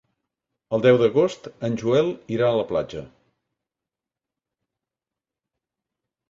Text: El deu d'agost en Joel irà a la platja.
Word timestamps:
El 0.77 0.83
deu 0.85 0.95
d'agost 1.01 1.49
en 1.69 1.75
Joel 1.81 2.09
irà 2.37 2.47
a 2.47 2.55
la 2.61 2.63
platja. 2.71 3.03